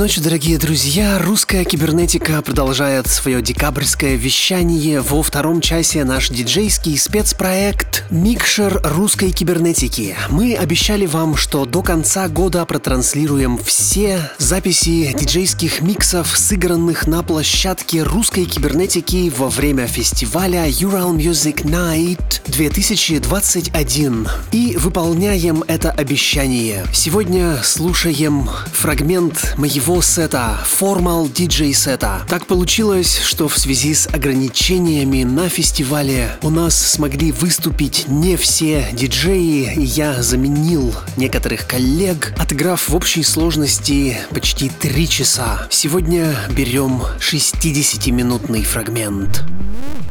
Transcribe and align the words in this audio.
Ночи, 0.00 0.22
дорогие 0.22 0.56
друзья! 0.56 1.18
Русская 1.18 1.62
кибернетика 1.62 2.40
продолжает 2.40 3.06
свое 3.06 3.42
декабрьское 3.42 4.16
вещание. 4.16 5.02
Во 5.02 5.22
втором 5.22 5.60
часе 5.60 6.04
наш 6.04 6.30
диджейский 6.30 6.96
спецпроект 6.96 8.06
«Микшер 8.08 8.80
русской 8.82 9.30
кибернетики». 9.30 10.16
Мы 10.30 10.54
обещали 10.54 11.04
вам, 11.04 11.36
что 11.36 11.66
до 11.66 11.82
конца 11.82 12.28
года 12.28 12.64
протранслируем 12.64 13.58
все 13.58 14.30
записи 14.38 15.14
диджейских 15.14 15.82
миксов, 15.82 16.34
сыгранных 16.34 17.06
на 17.06 17.22
площадке 17.22 18.02
русской 18.02 18.46
кибернетики 18.46 19.30
во 19.36 19.50
время 19.50 19.86
фестиваля 19.86 20.66
Ural 20.66 21.14
Music 21.14 21.62
Night 21.62 22.40
2021. 22.46 24.28
И 24.52 24.78
выполняем 24.78 25.62
это 25.66 25.90
обещание. 25.90 26.86
Сегодня 26.94 27.58
слушаем 27.62 28.48
фрагмент 28.72 29.56
моего 29.58 29.89
его 29.90 30.02
сета, 30.02 30.56
формал 30.64 31.28
диджей 31.28 31.74
сета. 31.74 32.22
Так 32.28 32.46
получилось, 32.46 33.20
что 33.24 33.48
в 33.48 33.58
связи 33.58 33.92
с 33.92 34.06
ограничениями 34.06 35.24
на 35.24 35.48
фестивале 35.48 36.38
у 36.42 36.50
нас 36.50 36.78
смогли 36.78 37.32
выступить 37.32 38.04
не 38.06 38.36
все 38.36 38.86
диджеи, 38.92 39.74
и 39.74 39.82
я 39.82 40.22
заменил 40.22 40.94
некоторых 41.16 41.66
коллег, 41.66 42.32
отыграв 42.38 42.88
в 42.88 42.94
общей 42.94 43.24
сложности 43.24 44.16
почти 44.30 44.68
три 44.68 45.08
часа. 45.08 45.66
Сегодня 45.70 46.36
берем 46.50 47.02
60-минутный 47.18 48.62
фрагмент. 48.62 49.42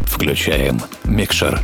Включаем 0.05 0.81
микшер. 1.05 1.61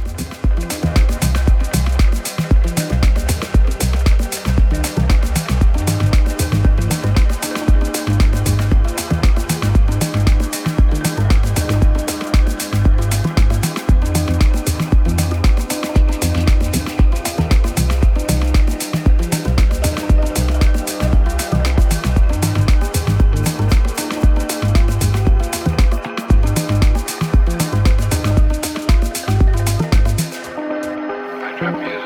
American 31.66 31.90
music. 31.90 32.05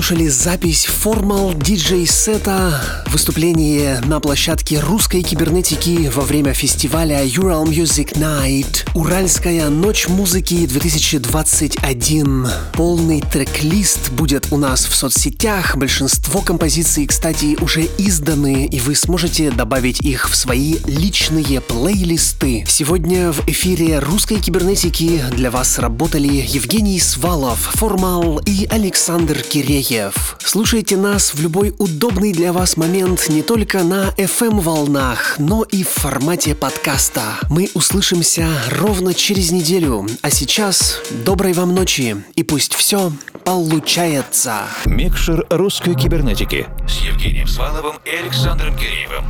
Слушали 0.00 0.28
запись 0.28 0.86
формал 0.86 1.52
диджей 1.52 2.06
сета, 2.06 3.04
выступление 3.08 4.00
на 4.06 4.18
площадке 4.18 4.80
русской 4.80 5.20
кибернетики 5.20 6.10
во 6.14 6.22
время 6.22 6.54
фестиваля 6.54 7.22
Ural 7.26 7.66
Music 7.66 8.14
Night, 8.14 8.88
Уральская 8.94 9.68
ночь 9.68 10.08
музыки 10.08 10.64
2021. 10.64 12.48
Полный 12.72 13.20
трек-лист 13.20 14.10
будет 14.12 14.50
у 14.52 14.56
нас 14.56 14.86
в 14.86 14.94
соцсетях, 14.94 15.76
большинство 15.76 16.40
композиций, 16.40 17.04
кстати, 17.06 17.58
уже 17.60 17.82
изданы, 17.98 18.64
и 18.72 18.80
вы 18.80 18.94
сможете 18.94 19.50
добавить 19.50 20.00
их 20.00 20.30
в 20.30 20.34
свои 20.34 20.76
личные 20.86 21.60
плейлисты. 21.60 22.64
Сегодня 22.66 23.32
в 23.32 23.46
эфире 23.48 23.98
русской 23.98 24.40
кибернетики 24.40 25.22
для 25.36 25.50
вас 25.50 25.78
работали 25.78 26.46
Евгений 26.48 27.00
Свалов, 27.00 27.58
Формал 27.74 28.38
и 28.46 28.64
Александр 28.64 29.42
Киреев. 29.90 30.36
Слушайте 30.38 30.96
нас 30.96 31.34
в 31.34 31.42
любой 31.42 31.74
удобный 31.78 32.32
для 32.32 32.52
вас 32.52 32.76
момент 32.76 33.28
не 33.28 33.42
только 33.42 33.82
на 33.82 34.10
FM-волнах, 34.16 35.36
но 35.38 35.64
и 35.64 35.82
в 35.82 35.88
формате 35.88 36.54
подкаста. 36.54 37.22
Мы 37.48 37.68
услышимся 37.74 38.46
ровно 38.70 39.14
через 39.14 39.50
неделю. 39.50 40.06
А 40.22 40.30
сейчас 40.30 41.00
доброй 41.24 41.54
вам 41.54 41.74
ночи 41.74 42.16
и 42.36 42.44
пусть 42.44 42.74
все 42.74 43.12
получается. 43.44 44.62
Микшер 44.86 45.44
русской 45.50 45.96
кибернетики 45.96 46.68
с 46.88 47.00
Евгением 47.00 47.48
Сваловым 47.48 47.96
и 48.04 48.10
Александром 48.10 48.76
Киреевым. 48.76 49.24